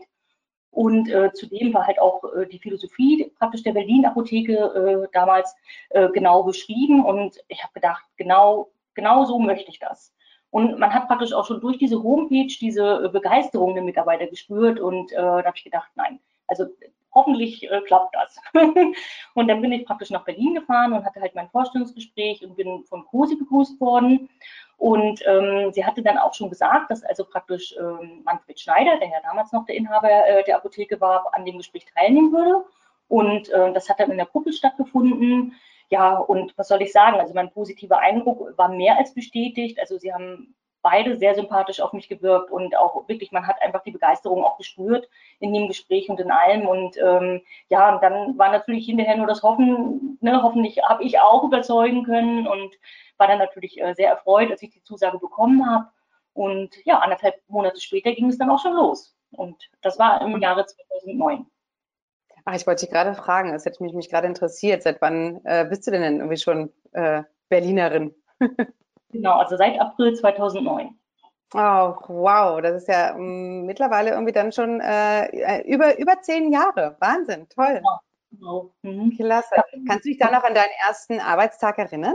Und 0.70 1.08
äh, 1.08 1.32
zudem 1.32 1.72
war 1.72 1.86
halt 1.86 2.00
auch 2.00 2.22
äh, 2.34 2.46
die 2.46 2.58
Philosophie 2.58 3.32
praktisch 3.38 3.62
der 3.62 3.72
Berlin-Apotheke 3.72 4.54
äh, 4.54 5.08
damals 5.12 5.54
äh, 5.90 6.08
genau 6.10 6.42
beschrieben. 6.42 7.04
Und 7.04 7.38
ich 7.48 7.62
habe 7.62 7.72
gedacht, 7.74 8.04
genau, 8.16 8.70
genau 8.94 9.24
so 9.24 9.38
möchte 9.38 9.70
ich 9.70 9.78
das. 9.78 10.12
Und 10.50 10.78
man 10.78 10.92
hat 10.92 11.08
praktisch 11.08 11.32
auch 11.32 11.46
schon 11.46 11.60
durch 11.60 11.78
diese 11.78 12.02
Homepage 12.02 12.52
diese 12.60 13.04
äh, 13.04 13.08
Begeisterung 13.08 13.74
der 13.74 13.84
Mitarbeiter 13.84 14.26
gespürt. 14.26 14.80
Und 14.80 15.12
da 15.12 15.44
habe 15.44 15.56
ich 15.56 15.64
gedacht, 15.64 15.90
nein, 15.94 16.20
also 16.46 16.66
hoffentlich 17.12 17.70
äh, 17.70 17.80
klappt 17.82 18.14
das. 18.14 18.36
und 19.34 19.48
dann 19.48 19.60
bin 19.60 19.72
ich 19.72 19.86
praktisch 19.86 20.10
nach 20.10 20.24
Berlin 20.24 20.54
gefahren 20.54 20.92
und 20.92 21.04
hatte 21.04 21.20
halt 21.20 21.34
mein 21.34 21.48
Vorstellungsgespräch 21.48 22.44
und 22.44 22.56
bin 22.56 22.84
von 22.84 23.04
COSI 23.06 23.36
begrüßt 23.36 23.80
worden. 23.80 24.28
Und 24.76 25.20
ähm, 25.26 25.72
sie 25.72 25.84
hatte 25.84 26.02
dann 26.02 26.18
auch 26.18 26.34
schon 26.34 26.50
gesagt, 26.50 26.90
dass 26.90 27.02
also 27.02 27.24
praktisch 27.24 27.74
ähm, 27.78 28.22
Manfred 28.24 28.60
Schneider, 28.60 28.96
der 28.98 29.08
ja 29.08 29.20
damals 29.22 29.52
noch 29.52 29.66
der 29.66 29.74
Inhaber 29.74 30.08
äh, 30.08 30.44
der 30.44 30.56
Apotheke 30.56 31.00
war, 31.00 31.26
an 31.32 31.44
dem 31.44 31.58
Gespräch 31.58 31.84
teilnehmen 31.94 32.32
würde. 32.32 32.64
Und 33.08 33.48
äh, 33.48 33.72
das 33.72 33.88
hat 33.88 33.98
dann 33.98 34.10
in 34.10 34.18
der 34.18 34.26
Kuppel 34.26 34.52
stattgefunden. 34.52 35.54
Ja, 35.90 36.16
und 36.16 36.56
was 36.56 36.68
soll 36.68 36.82
ich 36.82 36.92
sagen? 36.92 37.18
Also 37.18 37.34
mein 37.34 37.50
positiver 37.50 37.98
Eindruck 37.98 38.56
war 38.56 38.68
mehr 38.68 38.98
als 38.98 39.14
bestätigt. 39.14 39.80
Also 39.80 39.98
sie 39.98 40.12
haben 40.12 40.54
beide 40.82 41.16
sehr 41.16 41.34
sympathisch 41.34 41.80
auf 41.80 41.92
mich 41.92 42.08
gewirkt 42.08 42.50
und 42.50 42.76
auch 42.76 43.08
wirklich, 43.08 43.32
man 43.32 43.46
hat 43.46 43.60
einfach 43.62 43.82
die 43.82 43.90
Begeisterung 43.90 44.44
auch 44.44 44.56
gespürt 44.56 45.08
in 45.40 45.52
dem 45.52 45.68
Gespräch 45.68 46.08
und 46.08 46.20
in 46.20 46.30
allem. 46.30 46.66
Und 46.66 46.96
ähm, 46.98 47.42
ja, 47.68 47.94
und 47.94 48.02
dann 48.02 48.38
war 48.38 48.50
natürlich 48.50 48.86
hinterher 48.86 49.16
nur 49.16 49.26
das 49.26 49.42
Hoffen, 49.42 50.18
ne, 50.20 50.42
hoffentlich 50.42 50.78
habe 50.82 51.04
ich 51.04 51.20
auch 51.20 51.44
überzeugen 51.44 52.04
können 52.04 52.46
und 52.46 52.74
war 53.16 53.26
dann 53.26 53.38
natürlich 53.38 53.80
äh, 53.80 53.94
sehr 53.94 54.10
erfreut, 54.10 54.50
als 54.50 54.62
ich 54.62 54.70
die 54.70 54.82
Zusage 54.82 55.18
bekommen 55.18 55.68
habe. 55.68 55.88
Und 56.32 56.74
ja, 56.84 56.98
anderthalb 56.98 57.34
Monate 57.48 57.80
später 57.80 58.12
ging 58.12 58.28
es 58.28 58.38
dann 58.38 58.50
auch 58.50 58.60
schon 58.60 58.74
los. 58.74 59.16
Und 59.32 59.70
das 59.82 59.98
war 59.98 60.22
im 60.22 60.40
Jahre 60.40 60.64
2009. 60.64 61.46
Ach, 62.44 62.54
ich 62.54 62.66
wollte 62.66 62.86
dich 62.86 62.92
gerade 62.92 63.14
fragen, 63.14 63.52
es 63.52 63.66
hätte 63.66 63.82
mich, 63.82 63.92
mich 63.92 64.08
gerade 64.08 64.26
interessiert, 64.26 64.82
seit 64.82 65.02
wann 65.02 65.44
äh, 65.44 65.66
bist 65.68 65.86
du 65.86 65.90
denn 65.90 66.02
irgendwie 66.02 66.38
schon 66.38 66.72
äh, 66.92 67.24
Berlinerin? 67.48 68.14
Genau, 69.10 69.38
also 69.38 69.56
seit 69.56 69.80
April 69.80 70.14
2009. 70.14 70.98
Oh, 71.54 71.94
wow, 72.08 72.60
das 72.60 72.82
ist 72.82 72.88
ja 72.88 73.14
um, 73.14 73.64
mittlerweile 73.64 74.10
irgendwie 74.10 74.32
dann 74.32 74.52
schon 74.52 74.80
äh, 74.80 75.26
äh, 75.28 75.62
über, 75.66 75.98
über 75.98 76.20
zehn 76.20 76.52
Jahre. 76.52 76.96
Wahnsinn, 77.00 77.48
toll. 77.48 77.80
Genau. 77.80 78.00
genau. 78.30 78.74
Mhm. 78.82 79.16
Klasse. 79.16 79.54
Kannst 79.86 80.04
du 80.04 80.10
dich 80.10 80.18
da 80.18 80.30
noch 80.30 80.44
an 80.44 80.54
deinen 80.54 80.72
ersten 80.86 81.20
Arbeitstag 81.20 81.78
erinnern? 81.78 82.14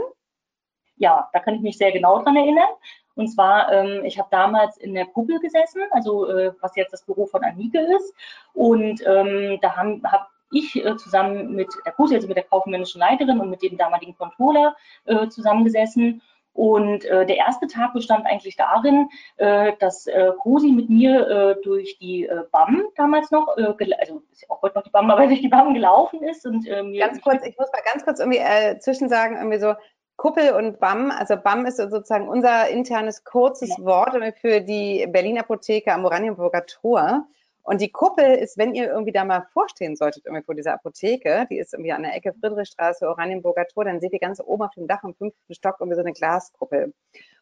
Ja, 0.96 1.28
da 1.32 1.40
kann 1.40 1.54
ich 1.54 1.62
mich 1.62 1.76
sehr 1.76 1.90
genau 1.90 2.22
dran 2.22 2.36
erinnern. 2.36 2.68
Und 3.16 3.28
zwar, 3.28 3.72
ähm, 3.72 4.04
ich 4.04 4.18
habe 4.18 4.28
damals 4.30 4.76
in 4.76 4.94
der 4.94 5.06
Kuppel 5.06 5.40
gesessen, 5.40 5.82
also 5.90 6.28
äh, 6.28 6.52
was 6.60 6.76
jetzt 6.76 6.92
das 6.92 7.04
Büro 7.04 7.26
von 7.26 7.42
Anike 7.42 7.80
ist. 7.80 8.14
Und 8.52 9.02
ähm, 9.06 9.58
da 9.60 9.76
habe 9.76 10.00
hab 10.04 10.30
ich 10.52 10.76
äh, 10.76 10.96
zusammen 10.96 11.54
mit 11.54 11.68
der 11.84 11.92
KUSI, 11.92 12.14
also 12.16 12.28
mit 12.28 12.36
der 12.36 12.44
kaufmännischen 12.44 13.00
Leiterin 13.00 13.40
und 13.40 13.50
mit 13.50 13.62
dem 13.62 13.76
damaligen 13.76 14.16
Controller 14.16 14.76
äh, 15.06 15.28
zusammengesessen. 15.28 16.22
Und 16.54 17.04
äh, 17.04 17.26
der 17.26 17.36
erste 17.36 17.66
Tag 17.66 17.92
bestand 17.92 18.26
eigentlich 18.26 18.56
darin, 18.56 19.08
äh, 19.36 19.72
dass 19.80 20.06
äh, 20.06 20.30
Cosi 20.38 20.70
mit 20.70 20.88
mir 20.88 21.28
äh, 21.28 21.62
durch 21.62 21.98
die 21.98 22.26
äh, 22.26 22.44
BAM 22.52 22.84
damals 22.96 23.32
noch, 23.32 23.56
äh, 23.56 23.74
also 23.98 24.22
ist 24.30 24.42
ja 24.42 24.50
auch 24.50 24.62
heute 24.62 24.76
noch 24.76 24.84
die 24.84 24.90
BAM, 24.90 25.10
aber 25.10 25.26
durch 25.26 25.40
die 25.40 25.48
BAM 25.48 25.74
gelaufen 25.74 26.22
ist 26.22 26.46
und 26.46 26.66
äh, 26.68 26.82
mir. 26.84 27.06
Ganz 27.06 27.20
kurz, 27.20 27.44
ich 27.44 27.58
muss 27.58 27.68
mal 27.72 27.82
ganz 27.92 28.04
kurz 28.04 28.20
irgendwie 28.20 28.38
äh, 28.38 28.78
zwischensagen, 28.78 29.36
irgendwie 29.36 29.58
so, 29.58 29.74
Kuppel 30.16 30.52
und 30.52 30.78
BAM, 30.78 31.10
also 31.10 31.36
BAM 31.36 31.66
ist 31.66 31.78
sozusagen 31.78 32.28
unser 32.28 32.68
internes 32.68 33.24
kurzes 33.24 33.76
ja. 33.76 33.84
Wort 33.84 34.14
für 34.40 34.60
die 34.60 35.06
Berliner 35.08 35.40
Apotheke 35.40 35.92
am 35.92 36.04
Oranienburger 36.04 36.66
Tor. 36.66 37.26
Und 37.64 37.80
die 37.80 37.90
Kuppel 37.90 38.34
ist, 38.34 38.58
wenn 38.58 38.74
ihr 38.74 38.90
irgendwie 38.90 39.12
da 39.12 39.24
mal 39.24 39.46
vorstehen 39.52 39.96
solltet, 39.96 40.26
irgendwie 40.26 40.44
vor 40.44 40.54
dieser 40.54 40.74
Apotheke, 40.74 41.46
die 41.50 41.58
ist 41.58 41.72
irgendwie 41.72 41.92
an 41.92 42.02
der 42.02 42.14
Ecke 42.14 42.34
Friedrichstraße, 42.34 43.08
Oranienburger 43.08 43.66
Tor, 43.66 43.86
dann 43.86 44.00
seht 44.00 44.12
ihr 44.12 44.18
ganz 44.18 44.38
oben 44.38 44.64
auf 44.64 44.74
dem 44.74 44.86
Dach 44.86 45.02
im 45.02 45.14
fünften 45.14 45.54
Stock 45.54 45.76
irgendwie 45.80 45.96
so 45.96 46.02
eine 46.02 46.12
Glaskuppel. 46.12 46.92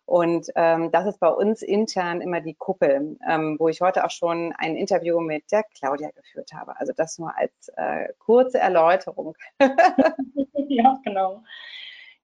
Und 0.05 0.47
ähm, 0.55 0.93
das 0.93 1.07
ist 1.07 1.19
bei 1.21 1.29
uns 1.29 1.62
intern 1.62 2.21
immer 2.21 2.41
die 2.41 2.55
Kuppel, 2.55 3.19
ähm, 3.29 3.57
wo 3.59 3.69
ich 3.69 3.81
heute 3.81 4.05
auch 4.05 4.11
schon 4.11 4.52
ein 4.59 4.76
Interview 4.76 5.21
mit 5.21 5.50
der 5.50 5.64
Claudia 5.76 6.11
geführt 6.11 6.52
habe. 6.52 6.79
Also 6.79 6.93
das 6.97 7.19
nur 7.19 7.37
als 7.37 7.69
äh, 7.76 8.09
kurze 8.19 8.59
Erläuterung. 8.59 9.35
ja, 10.69 11.00
genau. 11.05 11.43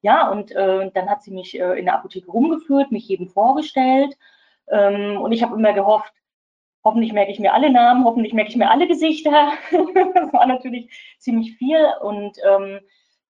Ja, 0.03 0.31
und 0.31 0.53
äh, 0.53 0.91
dann 0.93 1.11
hat 1.11 1.25
sie 1.25 1.33
mich 1.33 1.59
äh, 1.59 1.79
in 1.79 1.87
der 1.87 1.95
Apotheke 1.95 2.31
rumgeführt, 2.31 2.93
mich 2.93 3.09
jedem 3.09 3.29
vorgestellt. 3.29 4.17
Ähm, 4.71 5.21
und 5.21 5.33
ich 5.33 5.43
habe 5.43 5.57
immer 5.57 5.73
gehofft, 5.73 6.13
Hoffentlich 6.89 7.13
merke 7.13 7.31
ich 7.31 7.39
mir 7.39 7.53
alle 7.53 7.69
Namen, 7.69 8.07
hoffentlich 8.07 8.33
merke 8.33 8.49
ich 8.49 8.57
mir 8.57 8.71
alle 8.71 8.89
Gesichter. 8.89 9.53
das 10.15 10.33
war 10.33 10.47
natürlich 10.47 10.89
ziemlich 11.19 11.55
viel. 11.59 11.87
Und 12.01 12.39
ähm, 12.51 12.81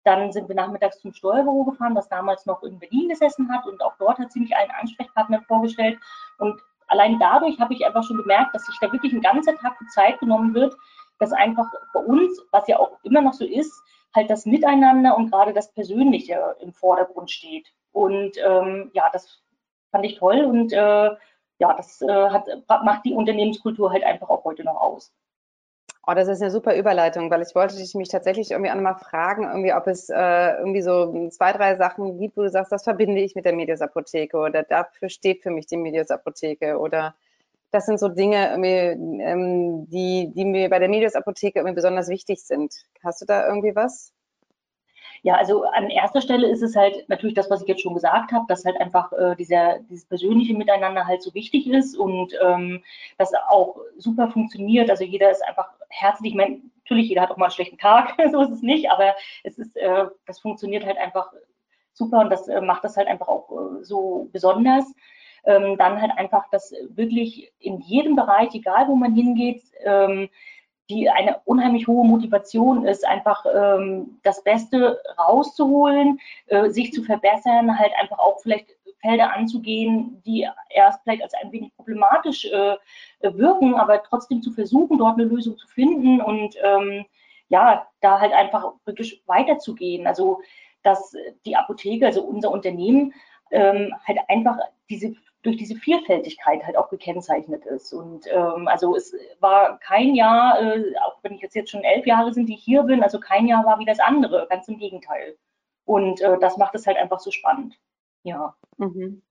dann 0.05 0.31
sind 0.31 0.47
wir 0.49 0.55
nachmittags 0.55 1.01
zum 1.01 1.13
Steuerbüro 1.13 1.65
gefahren, 1.65 1.97
das 1.97 2.09
damals 2.09 2.47
noch 2.47 2.63
in 2.63 2.79
Berlin 2.79 3.09
gesessen 3.09 3.53
hat. 3.53 3.67
Und 3.67 3.83
auch 3.83 3.95
dort 3.99 4.21
hat 4.21 4.31
sie 4.31 4.39
mich 4.39 4.55
einen 4.55 4.71
Ansprechpartner 4.71 5.43
vorgestellt. 5.43 5.99
Und 6.39 6.61
allein 6.87 7.19
dadurch 7.19 7.59
habe 7.59 7.75
ich 7.75 7.85
einfach 7.85 8.05
schon 8.05 8.19
gemerkt, 8.19 8.55
dass 8.55 8.65
sich 8.65 8.77
da 8.81 8.93
wirklich 8.93 9.13
ein 9.13 9.23
ganzer 9.23 9.57
Tag 9.57 9.77
Zeit 9.93 10.21
genommen 10.21 10.55
wird, 10.55 10.77
dass 11.19 11.33
einfach 11.33 11.67
bei 11.93 11.99
uns, 11.99 12.41
was 12.53 12.69
ja 12.69 12.79
auch 12.79 12.93
immer 13.03 13.23
noch 13.23 13.33
so 13.33 13.45
ist, 13.45 13.73
halt 14.15 14.31
das 14.31 14.47
Miteinander 14.47 15.17
und 15.17 15.33
gerade 15.33 15.53
das 15.53 15.73
Persönliche 15.73 16.55
im 16.61 16.73
Vordergrund 16.73 17.33
steht. 17.33 17.67
Und 17.91 18.37
ähm, 18.39 18.93
ja, 18.95 19.11
das 19.13 19.43
fand 19.91 20.07
ich 20.07 20.17
toll 20.21 20.45
und 20.45 20.73
äh, 20.73 21.11
ja, 21.59 21.75
das 21.75 22.01
äh, 22.03 22.07
hat, 22.09 22.47
macht 22.85 23.05
die 23.05 23.13
Unternehmenskultur 23.13 23.91
halt 23.93 24.05
einfach 24.05 24.29
auch 24.29 24.45
heute 24.45 24.65
noch 24.65 24.81
aus. 24.81 25.13
Oh, 26.07 26.15
das 26.15 26.29
ist 26.29 26.41
eine 26.41 26.51
super 26.51 26.75
Überleitung, 26.75 27.31
weil 27.31 27.43
ich 27.43 27.55
wollte 27.55 27.77
dich 27.77 27.95
mich 27.95 28.09
tatsächlich 28.09 28.51
irgendwie 28.51 28.71
auch 28.71 28.77
nochmal 28.77 28.97
fragen, 28.97 29.45
irgendwie, 29.45 29.75
ob 29.75 29.87
es 29.87 30.09
äh, 30.09 30.57
irgendwie 30.57 30.81
so 30.81 31.29
zwei, 31.29 31.53
drei 31.53 31.77
Sachen 31.77 32.19
gibt, 32.19 32.37
wo 32.39 32.43
du 32.43 32.49
sagst, 32.49 32.73
das 32.73 32.85
verbinde 32.85 33.21
ich 33.21 33.35
mit 33.35 33.45
der 33.45 33.55
Medias 33.55 33.83
Apotheke 33.83 34.39
oder 34.39 34.63
dafür 34.63 35.11
steht 35.11 35.43
für 35.43 35.51
mich 35.51 35.67
die 35.67 35.77
Medias 35.77 36.11
Apotheke 36.11 36.79
oder 36.79 37.15
das 37.73 37.85
sind 37.85 38.01
so 38.01 38.09
Dinge, 38.09 38.55
ähm, 38.55 39.87
die, 39.91 40.33
die 40.35 40.45
mir 40.47 40.71
bei 40.71 40.79
der 40.79 40.89
Medias 40.89 41.15
Apotheke 41.15 41.59
irgendwie 41.59 41.75
besonders 41.75 42.09
wichtig 42.09 42.43
sind. 42.43 42.75
Hast 43.05 43.21
du 43.21 43.27
da 43.27 43.47
irgendwie 43.47 43.77
was? 43.77 44.15
Ja, 45.23 45.35
also 45.35 45.65
an 45.65 45.91
erster 45.91 46.21
Stelle 46.21 46.49
ist 46.49 46.63
es 46.63 46.77
halt 46.77 47.09
natürlich 47.09 47.35
das, 47.35 47.51
was 47.51 47.63
ich 47.63 47.69
jetzt 47.69 47.83
schon 47.83 47.95
gesagt 47.95 48.33
habe, 48.33 48.45
dass 48.49 48.65
halt 48.65 48.81
einfach 48.81 49.13
äh, 49.13 49.35
dieser, 49.37 49.81
dieses 49.81 50.07
persönliche 50.07 50.55
Miteinander 50.55 51.07
halt 51.07 51.23
so 51.23 51.35
wichtig 51.35 51.69
ist 51.69 51.97
und 51.97 52.35
ähm, 52.43 52.83
das 53.19 53.33
auch 53.49 53.77
super 53.97 54.29
funktioniert. 54.29 54.91
Also 54.91 55.05
jeder 55.05 55.31
ist 55.31 55.47
einfach 55.47 55.69
herzlich. 55.89 56.33
Ich 56.33 56.37
meine, 56.37 56.61
natürlich, 56.85 57.09
jeder 57.09 57.23
hat 57.23 57.31
auch 57.31 57.37
mal 57.37 57.47
einen 57.47 57.53
schlechten 57.53 57.79
Tag, 57.79 58.15
so 58.33 58.43
ist 58.43 58.51
es 58.51 58.63
nicht, 58.63 58.91
aber 58.91 59.15
es 59.45 59.59
ist, 59.59 59.77
äh, 59.77 60.07
das 60.27 60.41
funktioniert 60.41 60.87
halt 60.87 60.99
einfach 60.99 61.33
super 61.93 62.21
und 62.21 62.31
das 62.31 62.49
äh, 62.49 62.61
macht 62.61 62.85
das 62.85 62.97
halt 62.97 63.09
einfach 63.09 63.29
auch 63.29 63.51
äh, 63.51 63.85
so 63.85 64.29
besonders. 64.33 64.85
Ähm, 65.45 65.77
dann 65.79 66.01
halt 66.01 66.13
einfach, 66.17 66.49
dass 66.51 66.75
wirklich 66.91 67.53
in 67.59 67.81
jedem 67.81 68.17
Bereich, 68.17 68.55
egal 68.55 68.89
wo 68.89 68.97
man 68.97 69.15
hingeht, 69.15 69.63
ähm, 69.85 70.29
die 70.91 71.11
eine 71.11 71.41
unheimlich 71.45 71.87
hohe 71.87 72.07
Motivation 72.07 72.87
ist, 72.87 73.07
einfach 73.07 73.45
ähm, 73.55 74.19
das 74.23 74.43
Beste 74.43 75.01
rauszuholen, 75.19 76.19
äh, 76.47 76.71
sich 76.71 76.93
zu 76.93 77.03
verbessern, 77.03 77.79
halt 77.79 77.93
einfach 78.01 78.19
auch 78.19 78.41
vielleicht 78.41 78.69
Felder 79.01 79.33
anzugehen, 79.33 80.23
die 80.27 80.49
erst 80.71 81.03
vielleicht 81.03 81.23
als 81.23 81.35
ein 81.35 81.53
wenig 81.53 81.75
problematisch 81.77 82.47
äh, 82.47 82.77
wirken, 83.21 83.75
aber 83.75 84.03
trotzdem 84.03 84.43
zu 84.43 84.53
versuchen, 84.53 84.99
dort 84.99 85.19
eine 85.19 85.29
Lösung 85.29 85.57
zu 85.57 85.69
finden 85.69 86.21
und 86.21 86.57
ähm, 86.63 87.05
ja, 87.49 87.87
da 88.01 88.21
halt 88.21 88.33
einfach 88.33 88.73
wirklich 88.85 89.23
weiterzugehen. 89.27 90.07
Also 90.07 90.41
dass 90.83 91.15
die 91.45 91.57
Apotheke, 91.57 92.07
also 92.07 92.23
unser 92.23 92.51
Unternehmen, 92.51 93.13
ähm, 93.51 93.95
halt 94.07 94.19
einfach 94.29 94.59
diese 94.89 95.15
durch 95.43 95.57
diese 95.57 95.77
Vielfältigkeit 95.77 96.65
halt 96.65 96.77
auch 96.77 96.89
gekennzeichnet 96.89 97.65
ist. 97.67 97.93
Und 97.93 98.27
ähm, 98.31 98.69
also 98.69 98.97
es 98.97 99.15
war 99.41 99.79
kein 99.79 100.15
Jahr, 100.15 100.61
äh, 100.61 100.95
auch 101.05 101.19
wenn 101.23 101.35
ich 101.35 101.41
jetzt, 101.41 101.55
jetzt 101.55 101.71
schon 101.71 101.85
elf 101.85 102.07
Jahre 102.07 102.33
sind, 102.33 102.47
die 102.49 102.55
ich 102.55 102.63
hier 102.63 102.83
bin, 102.83 103.03
also 103.03 103.21
kein 103.21 103.47
Jahr 103.47 103.65
war 103.65 103.79
wie 103.79 103.85
das 103.85 104.01
andere, 104.01 104.47
ganz 104.51 104.67
im 104.69 104.79
Gegenteil. 104.79 105.37
Und 105.85 106.21
äh, 106.21 106.39
das 106.41 106.57
macht 106.57 106.75
es 106.75 106.87
halt 106.87 106.97
einfach 106.97 107.21
so 107.21 107.31
spannend. 107.31 107.79
Ja. 108.23 108.55
Mhm. 108.77 109.23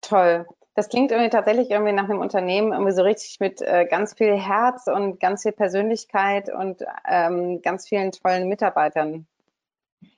Toll. 0.00 0.46
Das 0.74 0.88
klingt 0.88 1.12
irgendwie 1.12 1.30
tatsächlich 1.30 1.70
irgendwie 1.70 1.92
nach 1.92 2.04
einem 2.04 2.20
Unternehmen 2.20 2.72
irgendwie 2.72 2.92
so 2.92 3.02
richtig 3.02 3.38
mit 3.40 3.60
äh, 3.60 3.84
ganz 3.84 4.14
viel 4.14 4.34
Herz 4.36 4.86
und 4.86 5.20
ganz 5.20 5.42
viel 5.42 5.52
Persönlichkeit 5.52 6.52
und 6.52 6.82
ähm, 7.06 7.60
ganz 7.60 7.86
vielen 7.86 8.10
tollen 8.10 8.48
Mitarbeitern. 8.48 9.26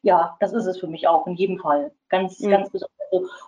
Ja, 0.02 0.36
das 0.40 0.52
ist 0.52 0.66
es 0.66 0.78
für 0.78 0.86
mich 0.86 1.08
auch, 1.08 1.26
in 1.26 1.34
jedem 1.34 1.58
Fall. 1.58 1.92
Ganz, 2.08 2.38
mhm. 2.40 2.50
ganz 2.50 2.70
besonders. 2.70 2.93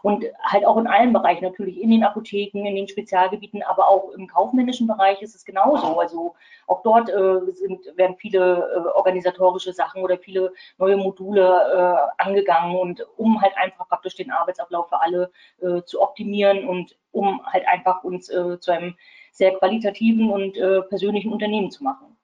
Und 0.02 0.24
halt 0.42 0.64
auch 0.64 0.76
in 0.76 0.86
allen 0.86 1.12
Bereichen, 1.12 1.44
natürlich 1.44 1.80
in 1.80 1.90
den 1.90 2.04
Apotheken, 2.04 2.66
in 2.66 2.76
den 2.76 2.88
Spezialgebieten, 2.88 3.62
aber 3.62 3.88
auch 3.88 4.10
im 4.10 4.26
kaufmännischen 4.26 4.86
Bereich 4.86 5.22
ist 5.22 5.34
es 5.34 5.44
genauso. 5.44 5.98
Also 6.00 6.34
auch 6.66 6.82
dort 6.82 7.08
äh, 7.08 7.52
sind, 7.52 7.80
werden 7.96 8.16
viele 8.16 8.70
äh, 8.74 8.96
organisatorische 8.96 9.72
Sachen 9.72 10.02
oder 10.02 10.18
viele 10.18 10.52
neue 10.78 10.96
Module 10.96 11.42
äh, 11.42 12.22
angegangen 12.22 12.76
und 12.76 13.06
um 13.16 13.40
halt 13.40 13.56
einfach 13.56 13.88
praktisch 13.88 14.16
den 14.16 14.30
Arbeitsablauf 14.30 14.88
für 14.88 15.00
alle 15.00 15.30
äh, 15.60 15.82
zu 15.82 16.00
optimieren 16.00 16.68
und 16.68 16.96
um 17.12 17.44
halt 17.46 17.66
einfach 17.66 18.04
uns 18.04 18.28
äh, 18.28 18.58
zu 18.60 18.70
einem 18.72 18.96
sehr 19.32 19.54
qualitativen 19.54 20.30
und 20.30 20.56
äh, 20.56 20.82
persönlichen 20.82 21.32
Unternehmen 21.32 21.70
zu 21.70 21.84
machen. 21.84 22.16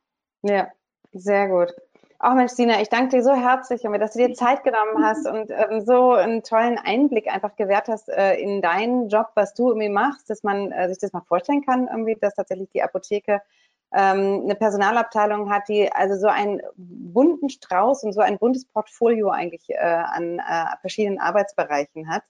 Ja, 0.43 0.69
sehr 1.13 1.49
gut. 1.49 1.73
Auch 2.25 2.35
Mensch, 2.35 2.53
Sina, 2.53 2.81
ich 2.81 2.89
danke 2.89 3.17
dir 3.17 3.25
so 3.25 3.35
herzlich, 3.35 3.83
dass 3.83 4.13
du 4.13 4.19
dir 4.21 4.33
Zeit 4.33 4.63
genommen 4.63 4.95
hast 5.05 5.27
und 5.27 5.51
ähm, 5.51 5.85
so 5.85 6.13
einen 6.13 6.45
tollen 6.45 6.79
Einblick 6.79 7.27
einfach 7.27 7.57
gewährt 7.57 7.89
hast 7.89 8.09
äh, 8.09 8.35
in 8.37 8.63
deinen 8.63 9.09
Job, 9.09 9.33
was 9.35 9.55
du 9.55 9.71
irgendwie 9.71 9.89
machst, 9.89 10.31
dass 10.31 10.45
man 10.45 10.71
äh, 10.71 10.89
sich 10.89 10.99
das 10.99 11.13
mal 11.13 11.23
vorstellen 11.27 11.67
kann, 11.67 11.89
irgendwie, 11.89 12.15
dass 12.15 12.37
tatsächlich 12.37 12.71
die 12.73 12.83
Apotheke 12.85 13.43
ähm, 13.93 14.43
eine 14.45 14.55
Personalabteilung 14.55 15.51
hat, 15.51 15.69
die 15.69 15.93
also 15.93 16.15
so 16.15 16.29
einen 16.29 16.63
bunten 16.77 17.49
Strauß 17.49 18.05
und 18.05 18.13
so 18.13 18.21
ein 18.21 18.39
buntes 18.39 18.67
Portfolio 18.67 19.31
eigentlich 19.31 19.69
äh, 19.71 19.79
an 19.79 20.39
äh, 20.39 20.77
verschiedenen 20.81 21.19
Arbeitsbereichen 21.19 22.09
hat. 22.09 22.23